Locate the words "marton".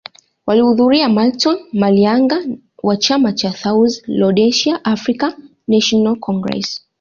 1.09-1.59